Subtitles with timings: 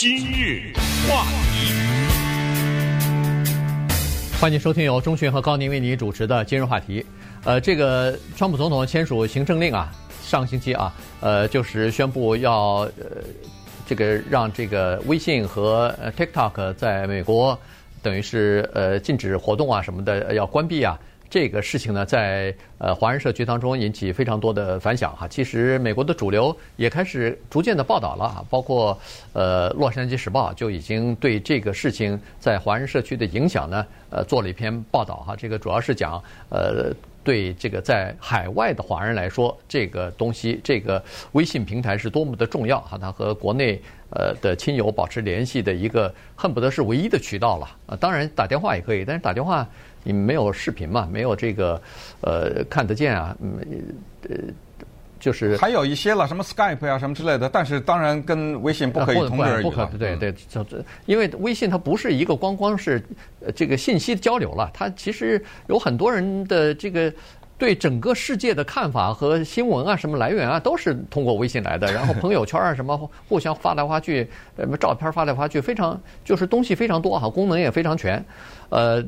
[0.00, 0.72] 今日
[1.08, 1.72] 话题，
[4.40, 7.04] 欢迎收听由钟讯和高宁为您主持的今日话题。
[7.42, 9.92] 呃，这个川普总统签署行政令啊，
[10.22, 13.24] 上星期啊，呃，就是宣布要呃，
[13.88, 17.58] 这个让这个微信和 TikTok 在美国
[18.00, 20.96] 等于是呃禁止活动啊什么的要关闭啊。
[21.30, 25.28] 这个事情呢，在呃华人社区当中引起非常多的反响哈。
[25.28, 28.98] 其实美国的主流也开始逐渐的报道了，包括
[29.34, 35.36] 呃《洛杉矶时报》就已经对这个事情在华人社区的影响呢，呃做了一篇报道哈。
[35.36, 36.90] 这个主要是讲呃
[37.22, 41.02] 对这个在海外的华人来说，这个东西这个
[41.32, 42.96] 微信平台是多么的重要哈。
[42.98, 43.78] 它和国内
[44.10, 47.96] 呃的亲友保持联系的一个恨不得是唯一的渠道了啊。
[47.96, 49.68] 当然打电话也可以，但是打电话。
[50.02, 51.08] 你没有视频嘛？
[51.10, 51.80] 没有这个，
[52.22, 53.36] 呃，看得见啊？
[53.40, 53.58] 嗯，
[54.28, 54.36] 呃，
[55.20, 57.48] 就是还有一些了，什么 Skype 啊，什么之类的。
[57.48, 59.62] 但是当然跟微信不可以同日而语。
[59.62, 60.64] 不可对对，就
[61.06, 63.02] 因为微信它不是一个光光是
[63.54, 67.12] 这个信息交流了，它其实有很多人的这个
[67.58, 71.90] 对整个世界的看法和新闻啊，什么来源啊，都是通过微信来的。
[71.92, 72.96] 然后朋友圈啊，什么
[73.28, 78.24] 互相发来发去，什么照片发来发去，非常就是东西非常多哈，功能也非常全，
[78.70, 79.04] 呃。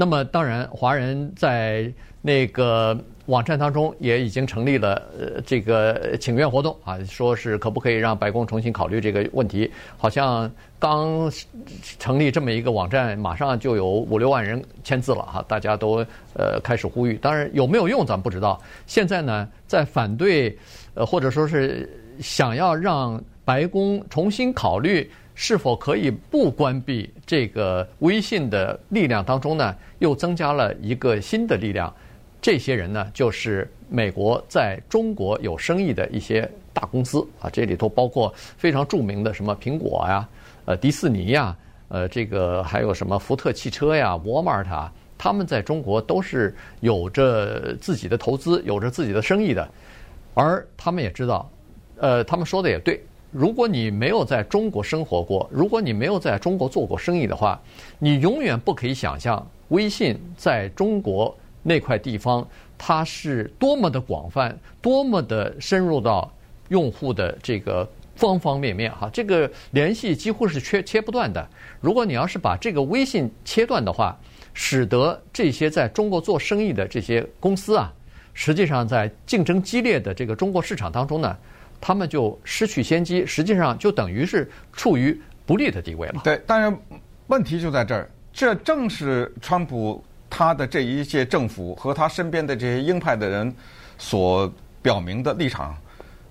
[0.00, 2.96] 那么当然，华人在那个
[3.26, 9.68] 网站当中也已经成立了呃这个请愿活动啊，说是可不可以让白宫重新考虑这个问题？
[9.96, 11.28] 好像刚
[11.98, 17.14] 成立这么一个网站，马上就有五六万人签字了哈，大家都呃开始呼吁。
[17.14, 18.56] 当然有没有用咱不知道。
[18.86, 20.56] 现在呢，在反对
[20.94, 21.90] 呃或者说是
[22.20, 25.10] 想要让白宫重新考虑。
[25.40, 29.72] 是否可以不关闭这个微信的力量当中呢？
[30.00, 31.94] 又增加了一个新的力量。
[32.40, 40.28] 这些人呢，就是美国在中国有生意的一些大公司啊，这里头包括非常著名的什么苹果呀、
[40.64, 49.68] 呃迪士尼呀、呃这个还有什么福特汽车呀、沃尔玛啊，他们在中国都是有着自己的投资、有着自己的生意的。
[50.34, 51.48] 而他们也知道，
[51.98, 53.00] 呃，他们说的也对。
[53.30, 57.60] 如果你没有在中国生活过，如果你没有在中国做过生意的话，
[57.98, 62.46] 你永远不可以想象微信在中国那块地方
[62.78, 66.32] 它是多么的广泛，多么的深入到
[66.68, 71.46] 用户的这个方方面面哈，这个联系几乎是切切不断的。
[71.82, 74.18] 如果你要是把这个微信切断的话，
[74.54, 77.92] 使得这些在中国做生意的这些公司啊，
[78.32, 81.36] 实际上在竞争激烈的这个中国市场当中呢。
[81.80, 86.20] 他们就失去先机，实际上就等于是处于不利的地位了。
[86.24, 86.76] 对，当然
[87.28, 93.54] 问题就在这儿，这正是川普他的这一届政府和他身边的这些鹰派的人
[93.96, 94.52] 所
[94.82, 95.76] 表明的立场，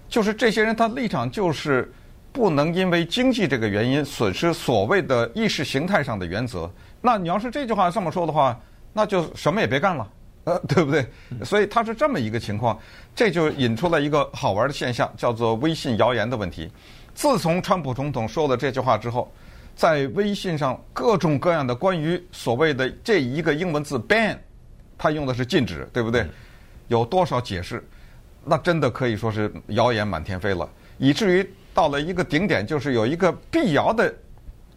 [0.07, 1.91] 就是这些人他立场就是
[2.31, 6.69] 不能因为经济这个原因损失所谓的意识形态上的原则。
[7.01, 8.59] 那你要是这句话这么说的话，
[8.93, 10.07] 那就什么也别干了。
[10.47, 11.05] 呃， 对不对？
[11.43, 12.79] 所以它是这么一个情况，
[13.13, 16.71] 这就引出了一个好玩的现象，叫做微信谣言的问题。
[17.13, 19.29] 自从川普总统说了这句话之后，
[19.75, 24.37] 在微信上各种各样的关于所谓的这一个英文字 “ban”，
[24.97, 26.25] 他用的是禁止，对不对？
[26.87, 27.85] 有多少解释？
[28.45, 34.15] 那真的可以说是谣言满天飞了，以至于到了一个顶点，就是有一个辟谣的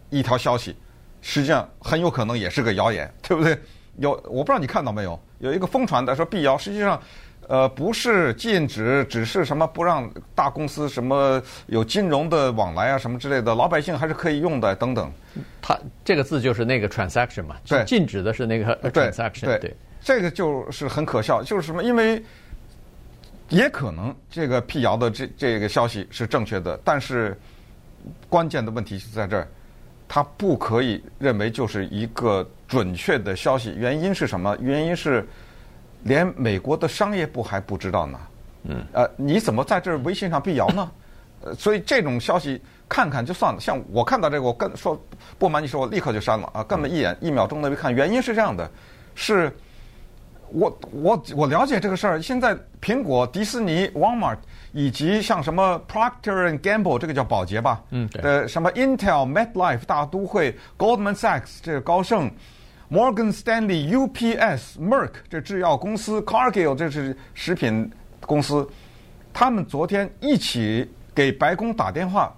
[0.09, 0.75] 一条消息，
[1.21, 3.57] 实际上很有可能也是个谣言，对不对？
[4.01, 5.17] 有，我不知道你看到没有？
[5.39, 7.01] 有一个疯传的说辟谣，实际上，
[7.47, 15.11] 呃，不是禁止，只是什么不让大公司什么有金融的往来啊，什么之类的，老百姓还是可以用的等等。
[15.61, 21.83] 它这个字就是那个 transaction 嘛，对，禁止的是那个 transaction，对，对，这个就是很可笑，就是什么？
[21.83, 22.23] 因为
[23.49, 27.39] 也可能这个辟谣的这这个消息是正确的，但是
[28.29, 29.47] 关键的问题是在这儿，
[30.07, 32.47] 它不可以认为就是一个。
[32.71, 34.57] 准确的消息，原因是什么？
[34.61, 35.27] 原因是
[36.03, 38.17] 连美国的商业部还不知道呢。
[38.63, 40.89] 嗯，呃，你怎么在这微信上辟谣呢？
[41.41, 43.59] 呃，所以这种消息看看就算了。
[43.59, 44.97] 像我看到这个，我跟说
[45.37, 47.93] 不瞒你说，我立刻就删了啊，根本一眼一秒钟都没看。
[47.93, 48.71] 原因是这样的，
[49.15, 49.53] 是
[50.47, 52.21] 我我我了解这个事儿。
[52.21, 54.37] 现在苹果、迪士尼、Walmart。
[54.73, 62.31] 以及像什么 Procter and Gamble 这个叫宝洁吧，嗯，呃，什么 Intel、MetLife 大都会、Goldman Sachs 这个高盛、
[62.91, 67.89] Morgan Stanley、UPS、Merck 这制药公司、Cargill 这是食品
[68.19, 68.67] 公司，
[69.31, 70.85] 他们昨天一起
[71.15, 72.35] 给白宫打电话，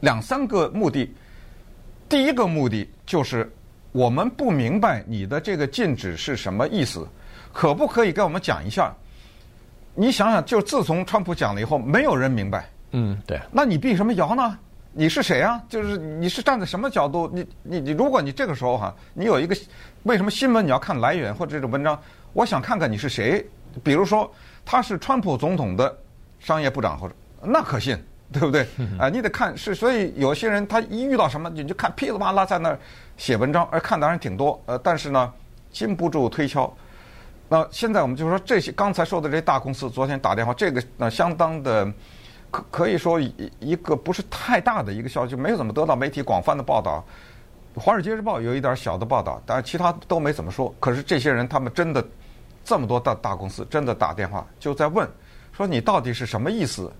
[0.00, 1.10] 两三个目的。
[2.06, 3.50] 第一个目的就是
[3.92, 7.08] 我们不明白你的这个禁止是什么意思，
[7.50, 8.94] 可不可以跟我们讲一下？
[9.94, 12.68] 你想想，就自从川普讲了以后，没有人明白。
[12.92, 13.40] 嗯，对。
[13.50, 14.58] 那你辟什么谣呢？
[14.98, 15.62] 你是谁啊？
[15.68, 17.30] 就是你是站在什么角度？
[17.32, 19.56] 你你你，如果你这个时候哈，你有一个
[20.02, 21.96] 为什么新闻你要看来源或者这种文章？
[22.32, 23.48] 我想看看你是谁。
[23.84, 24.28] 比如说
[24.64, 25.96] 他是川普总统的
[26.40, 27.96] 商业部长或者那可信，
[28.32, 28.66] 对不对？
[28.98, 32.76] 啊，你得看是，所以有些人他一遇到什么你就看噼里啪啦在那儿
[33.16, 34.60] 写文章，而看的人挺多。
[34.66, 35.32] 呃，但是呢，
[35.70, 36.76] 经不住推敲。
[37.48, 41.86] 那现在我们就说这些刚才说的这些大公司昨天打电话，这个呢相当的。
[42.50, 47.04] 可可以说一一个不是太大的一个消息，没有怎么得到媒体广泛的报道。
[47.80, 50.74] 《华尔街日报》有一点小的报道，但是其他都没怎么说。
[50.80, 52.04] 可是这些人他们真的
[52.64, 55.08] 这么多大大公司真的打电话就在问，
[55.52, 56.90] 说你到底是什么意思？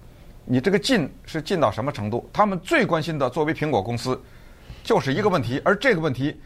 [0.45, 2.29] 你这个禁是禁到什么程度？
[2.33, 4.21] 他们最关心的作为苹果公司
[4.85, 6.39] 就是一个问题，而这个问题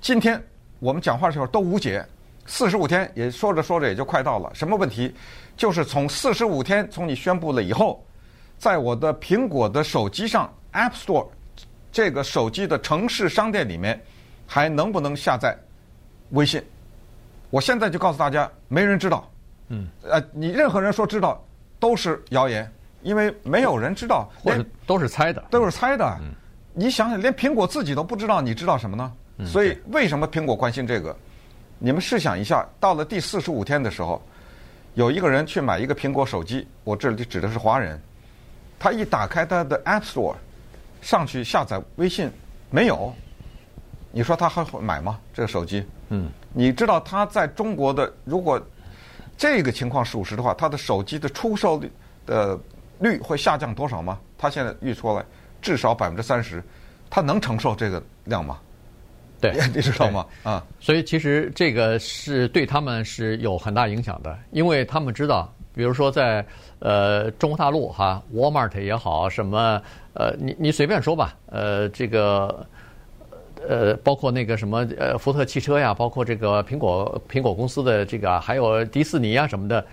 [0.00, 0.42] 今天
[0.78, 2.04] 我们讲话的时候都无解。
[2.46, 5.14] 四十五天也说着说着也就快到了，什么问题？
[5.56, 8.04] 就是从四十五天从你宣布了以后。
[8.60, 11.26] 在我的苹果的手机上，App Store
[11.90, 13.98] 这个手机的城市商店里面，
[14.46, 15.56] 还能不能下载
[16.32, 16.62] 微信？
[17.48, 19.26] 我现在就告诉大家，没人知道。
[19.68, 19.88] 嗯。
[20.02, 21.42] 呃，你任何人说知道
[21.78, 22.70] 都是谣言，
[23.02, 26.04] 因为没有人知道，或者都是猜的，都是猜的。
[26.20, 26.30] 嗯。
[26.74, 29.12] 你想想，连苹果自己都不知道，你知道什么呢？
[29.38, 29.46] 嗯。
[29.46, 31.16] 所以为什么苹果关心这个？
[31.78, 34.20] 你们试想一下，到了第四十五天的时候，
[34.92, 37.98] 有一个人去买一个苹果手机，我这里指的是华人。
[38.80, 40.34] 他一打开他的 App Store，
[41.02, 42.30] 上去下载微信，
[42.70, 43.14] 没有。
[44.10, 45.20] 你说他还会买吗？
[45.34, 45.84] 这个手机？
[46.08, 46.30] 嗯。
[46.54, 48.60] 你知道他在中国的，如果
[49.36, 51.92] 这个情况属实的话，他的手机的出售率
[52.24, 52.58] 的
[52.98, 54.18] 率会下降多少吗？
[54.38, 55.22] 他现在预出来
[55.60, 56.64] 至少百分之三十，
[57.10, 58.58] 他能承受这个量吗？
[59.40, 60.26] 对， 你知道吗？
[60.42, 65.54] 啊，所以其实这个是对他们是有很大影响的，因为他们知道。
[65.72, 66.44] 比如说在
[66.80, 69.80] 呃中国大陆哈，Walmart 也好，什么
[70.14, 72.66] 呃你你随便说吧，呃这个
[73.68, 79.86] 呃包括那个什么呃福特汽车呀，包括这个苹果苹果公司的这个，还有迪士尼啊什么的，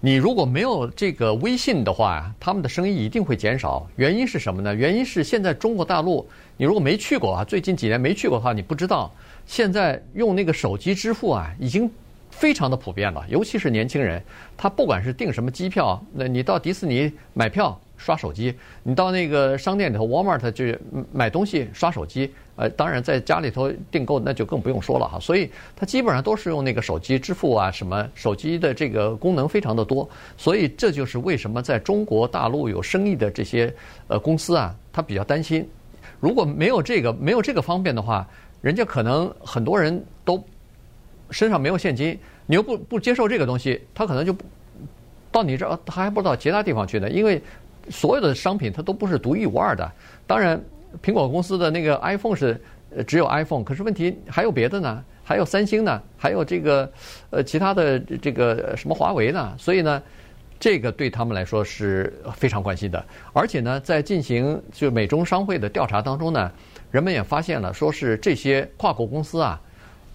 [0.00, 3.86] 你如果没有这个微信的话，他们的生意一定会减少。
[3.96, 4.74] 原因是什么呢？
[4.74, 6.28] 原因是现在中国大陆，
[6.58, 9.10] 你如果没去过啊，最近几年没去过的话，你不知道
[9.46, 11.90] 现在用那个手机支付啊，已经。
[12.38, 14.22] 非常的普遍了，尤其是年轻人，
[14.58, 20.66] 他不管是订什么机票，那你到迪士尼买票刷手机，你到那个商店里头，Walmart 就
[21.12, 25.18] 买东西刷手机，呃，当然在家里头订购那就更不用说了哈。
[25.18, 30.06] 所以他基本上都是用那个手机支付啊，什么手机的这个功能非常的多，
[30.36, 33.74] 所以这就是为什么在中国大陆有生意的这些
[34.08, 35.66] 呃公司啊，他比较担心，
[36.20, 38.28] 如果没有这个没有这个方便的话，
[38.60, 40.44] 人家可能很多人都。
[41.30, 44.34] 身上没有现金，你又不不接受这个东西，他可能就
[45.32, 47.10] 到你这儿，他还不知道其他地方去呢。
[47.10, 47.42] 因为
[47.88, 49.90] 所有的商品它都不是独一无二的。
[50.26, 50.60] 当然，
[51.02, 52.60] 苹果公司的那个 iPhone 是
[53.06, 56.90] 只有 iPhone，可是问题还有别的呢，还有三星呢，还有这个
[57.30, 59.54] 呃其他的这个什么华为呢。
[59.58, 60.02] 所以呢，
[60.58, 63.04] 这个对他们来说是非常关心的。
[63.32, 66.50] 而且呢，在进行就美中商会的调查当中呢，
[66.90, 69.60] 人们也发现了，说是这些跨国公司啊。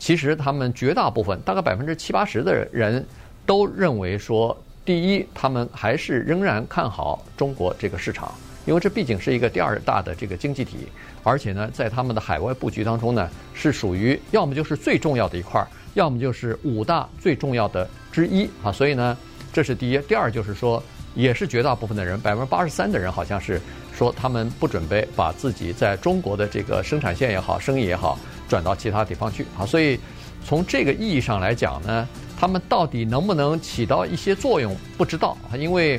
[0.01, 3.05] 其实他们绝大部分，大概百分之七八十的人
[3.45, 8.33] 都认为说，第一，他们还是仍然看好中国这个市场，
[8.65, 10.87] 因为这毕竟是一个第二大的这个经济体，
[11.21, 18.71] 而且呢，在他们的海外布局当中呢，是属于要么就是最重要的一块，要么就是五大最重要的之一啊。
[18.71, 19.15] 所以呢，
[19.53, 19.99] 这是第一。
[19.99, 20.81] 第二就是说，
[21.13, 23.61] 也是绝大部分的人，百分之八十三的人好像是
[23.95, 28.17] 说，他们不准备把自己在中国的这个生产线也好，生意也好。
[28.51, 29.97] 转到其他地方去啊，所以
[30.43, 32.05] 从这个意义上来讲呢，
[32.37, 35.55] 他们到底能不能起到一些作用，不知道啊。
[35.55, 35.97] 因为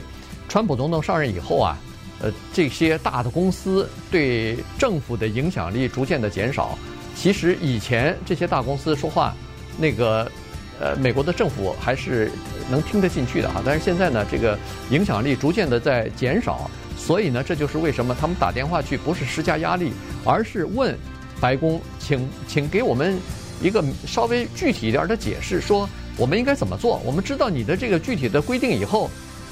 [0.50, 1.78] 川普总统上任以后啊，
[2.20, 6.78] 呃，这些大的公司对政府的影响力逐渐的减少。
[7.16, 9.34] 其实以前这些大公司说话，
[9.78, 10.30] 那个
[10.78, 12.30] 呃，美国的政府还是
[12.70, 13.62] 能听得进去的啊。
[13.64, 14.58] 但是现在呢，这个
[14.90, 19.90] 影响力逐渐的在减少，所以呢，这就是为什么他们打电话去不是施加压力，
[20.22, 20.94] 而是问。
[21.42, 23.18] 白宫，请请给我们
[23.60, 27.02] 一个稍微具体一点的解释，说我们应该怎么做？
[27.04, 29.10] 我们知道你的这个具体的规定以后，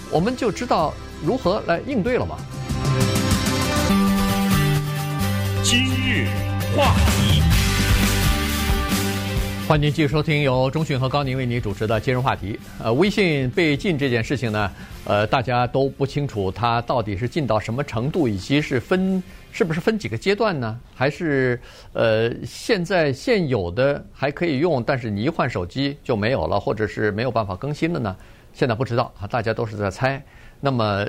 [0.09, 2.37] 我们就知道如何来应对了嘛。
[5.65, 6.29] 今日
[6.77, 7.43] 话题，
[9.67, 12.57] 欢迎继续收听由钟讯和高宁为您主持的今日话题。
[12.79, 14.71] 呃，微信被禁这件事情呢，
[15.05, 19.23] 呃，大家都不清楚它到底是进到什么程度，以及是分。
[19.53, 20.79] 是不是分几个阶段呢？
[20.95, 21.61] 还是
[21.93, 28.17] 呃，现在现有的还可以用，但是你一换手机就没有了，或者是没有办法更新的呢？
[28.53, 30.23] 现在不知道啊，大家都是在猜。
[30.61, 31.07] 那么。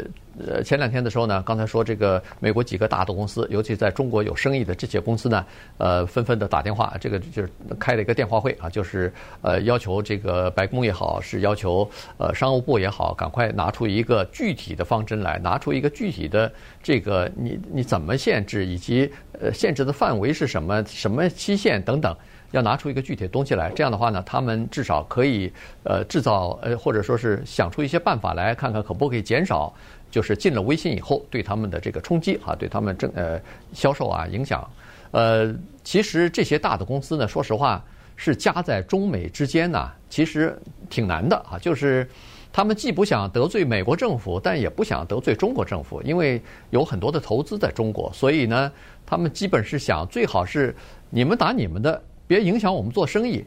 [0.47, 5.45] 呃，前两天的时候呢，刚才说这个美国几个大的公司，尤其在中国有生意的这些公司呢，
[5.77, 11.85] 呃，纷纷的打电话，这个就是开了一个电话会啊，就是呃要求这个白宫也好，是要求
[12.17, 16.49] 呃商务部也好，赶快拿出一个具体的方针来，拿出一个具体的
[16.81, 22.15] 这个你你怎么限制，以及呃限制的范围是什么，什么期限等等。
[22.51, 25.51] 要拿出一个具体的东西来，这样的话呢，他们至少可以
[25.83, 29.73] 呃制造呃或者说是想出一些办法来，看看可不可以减少，
[30.09, 33.39] 就是进了微信以后对他们的这个冲击啊，对他们正呃
[33.73, 34.69] 销售啊影响。
[35.11, 35.53] 呃，
[35.83, 37.83] 其实这些大的公司呢，说实话
[38.15, 40.57] 是夹在中美之间呢，其实
[40.89, 41.57] 挺难的啊。
[41.57, 42.07] 就是
[42.51, 48.71] 他们既不想得罪美国政府，但也不想得罪中国政府，因为有很多的投资在中国，所以呢，
[49.05, 50.75] 他们基本是想最好是
[51.09, 52.01] 你们打你们的。
[52.31, 53.43] 别影响我们做生意，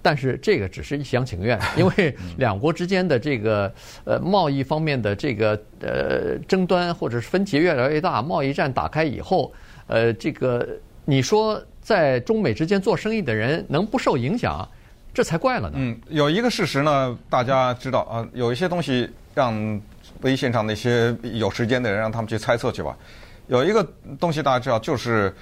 [0.00, 3.72] 但是这个只是一厢情愿，因为 两国之间的这个
[4.04, 9.52] 呃贸易方面的这个呃争端或者是分歧越来越大，贸易战打开以后，
[9.88, 10.64] 呃，这个
[11.04, 14.68] 你说在中美之间做生意的人能不受影响，
[15.12, 15.74] 这才怪了呢。
[15.76, 19.80] 嗯，有一个事实呢，大家知道啊，有一些东西让
[20.20, 22.96] 微信上那些有时间的人让他们去猜测去吧。
[23.48, 23.84] 有一个
[24.20, 25.34] 东西大家知道就是。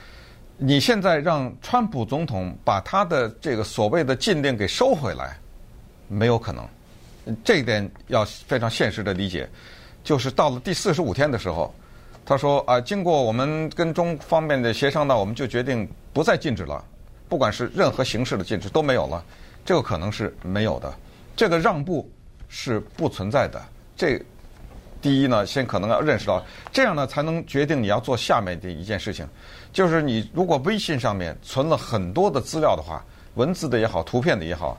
[0.60, 5.38] 你现在让川普总统把他的这个所谓的禁令给收回来，
[6.08, 6.68] 没有可能。
[7.44, 9.48] 这一点要非常现实的理解，
[10.02, 11.72] 就是到了第四十五天的时候，
[12.26, 16.84] 他说啊，经过我们跟中方面的协商呢，我们就决定不再禁止了，
[17.28, 19.24] 不管是任何形式的禁止都没有了，
[19.64, 20.92] 这个可能是没有的，
[21.36, 22.10] 这个让步
[22.48, 23.62] 是不存在的。
[23.96, 24.20] 这
[25.00, 29.26] 第一呢，先可能要认识到，这样呢才能决定你要做下面的一件事情。
[29.72, 34.76] 就是你如果微信上面存了很多的资料的话，文字的也好，图片的也好，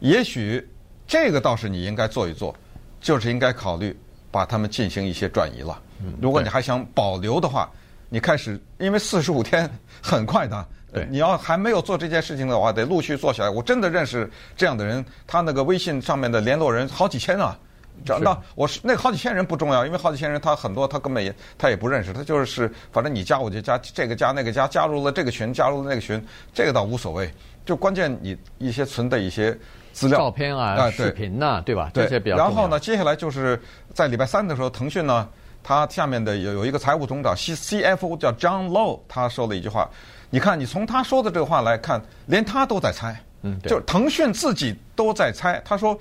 [0.00, 0.66] 也许
[1.06, 2.54] 这个倒是你应该做一做，
[3.00, 3.94] 就是应该考虑
[4.30, 5.80] 把它们进行一些转移了。
[6.20, 7.70] 如果你还想保留的话，
[8.08, 9.68] 你开始，因为四十五天
[10.00, 13.50] 很快的，对，你要还没有做这件事情的话，得陆续做起来。
[13.50, 17.58] 我真的认识这样的人，他那个微信上面的联络人好几千啊。
[18.04, 26.24] 那我是那个好几千人不重要，因为好几千人他很多他根本也他也不认识，他就是反正你加我就加这个加那个加，加入了这个群加入了那个群，
[26.54, 27.30] 这个倒无所谓。
[27.66, 29.54] 就关键你一些存的一些
[29.92, 31.90] 资料、照片啊、啊视频呐、啊，对吧？
[31.92, 32.36] 对这些比较。
[32.36, 33.60] 然后呢，接下来就是
[33.92, 35.28] 在礼拜三的时候，腾讯呢，
[35.62, 39.90] 它下面的有有一个财务总长 C C F O 叫 John Low，他说了一句话，
[40.30, 45.98] 你看你从他说的这个话来看，连他都在猜，嗯，就腾讯自己都在猜，他说。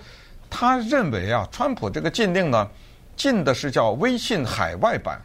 [0.59, 2.67] 他认为啊，川普这个禁令呢，
[3.15, 5.21] 禁的是叫微信海外版。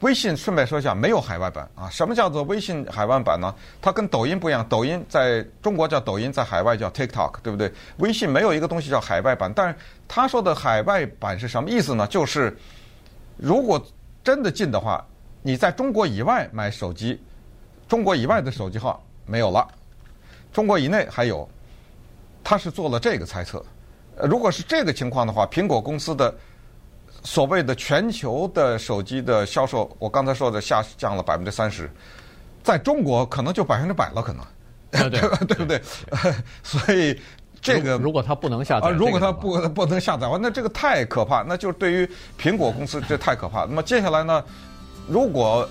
[0.00, 1.88] 微信顺便说一下，没有海外版啊。
[1.88, 3.54] 什么叫做微信海外版呢？
[3.80, 7.72] 它跟抖音不一样，抖音在中国叫抖音，在海外叫 TikTok，对不对？
[7.98, 9.52] 微信没有一个东西叫海外版。
[9.54, 9.74] 但是
[10.08, 12.04] 他说的海外版是什么意思呢？
[12.08, 12.52] 就是
[13.36, 13.80] 如果
[14.24, 15.06] 真的禁的话，
[15.42, 17.22] 你在中国以外买手机，
[17.86, 19.64] 中国以外的手机号没有了，
[20.52, 21.48] 中国以内还有。
[22.42, 23.64] 他是做了这个猜测。
[24.22, 26.32] 呃，如果是这个情况的话，苹果公司的
[27.24, 31.90] 所谓的全球的手机的销售，我刚才说的下降了百分之三十，
[32.62, 35.82] 在中国可能就百分之百了，可能，对 对，对不对？
[36.62, 37.20] 所以
[37.60, 42.08] 这个如果它不能下载，如果它不不能下载完，那这个太可怕，那就是对于
[42.40, 43.64] 苹果公司这太可怕。
[43.64, 44.44] 那么接下来呢，
[45.08, 45.68] 如果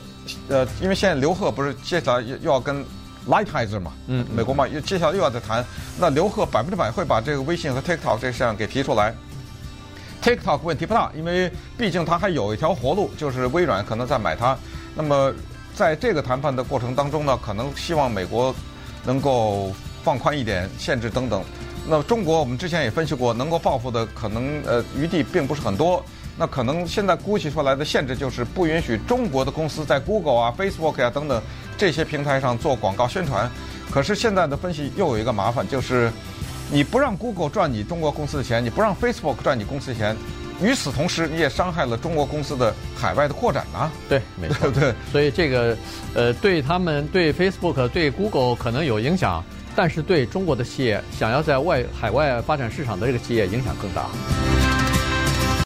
[0.49, 2.85] 呃，因为现在刘鹤不是接下来又要跟。
[3.27, 5.63] Lighthizer 嘛，嗯，美国嘛，又接下来又要再谈，
[5.99, 9.13] 那刘鹤百分之百会把这个微信和 TikTok 这项给提出来。
[10.21, 14.57] TikTok 问题不大，因为毕竟它还有一条活路，就是微软可能在买它。
[14.95, 15.33] 那么
[15.73, 18.53] 在这个谈判的过程当中呢，可能希望美国
[19.03, 19.71] 能够
[20.03, 21.43] 放宽一点限制等等。
[21.87, 26.03] 那中国我们之前也分析过，能够报复的可能呃余地并不是很多。
[26.37, 31.41] 那可能现在估计出来的限制就是不允许中国的公司在 Google 啊、Facebook 啊等等
[31.81, 33.49] 这些平台上做广告宣传。
[33.89, 36.11] 可是现在的分析又有一个麻烦，就是
[36.71, 40.15] 你不让 Google 赚你中国公司的钱，你不让 Facebook 赚你公司的钱，
[40.61, 43.91] 与此同时你也伤害了中国公司的海外的扩展呢？
[44.07, 44.93] 对，没错， 对。
[45.11, 45.75] 所以这个
[46.13, 49.43] 呃，对他们、对 Facebook、对 Google 可能有影响，
[49.75, 54.05] 但是对中国的企业想要在外海外发展市场的这个企业影响更大。